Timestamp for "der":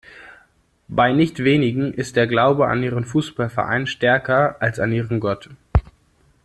2.15-2.25